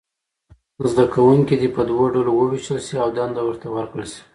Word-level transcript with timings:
زده 0.91 1.05
کوونکي 1.13 1.55
دې 1.61 1.69
په 1.75 1.81
دوو 1.89 2.05
ډلو 2.13 2.31
وویشل 2.35 2.79
شي 2.85 2.95
او 3.03 3.09
دنده 3.17 3.41
ورته 3.45 3.67
ورکړل 3.69 4.07
شي. 4.13 4.21